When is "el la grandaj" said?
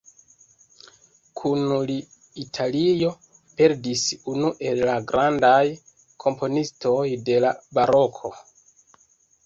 4.71-5.63